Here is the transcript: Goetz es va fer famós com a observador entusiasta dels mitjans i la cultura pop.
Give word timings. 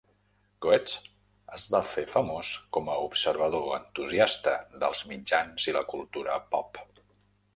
Goetz 0.65 0.93
es 1.57 1.65
va 1.73 1.81
fer 1.89 2.03
famós 2.13 2.53
com 2.77 2.89
a 2.93 2.95
observador 3.09 3.67
entusiasta 3.79 4.53
dels 4.85 5.05
mitjans 5.13 5.67
i 5.73 5.79
la 5.79 5.87
cultura 5.95 6.41
pop. 6.57 6.81